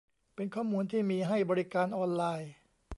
[0.35, 2.51] เป็นข้อมูลที่มีให้บริการออนไลน์